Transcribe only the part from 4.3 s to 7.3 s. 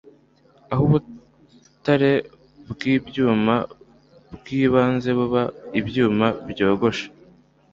byibanze buba ibyuma byogosha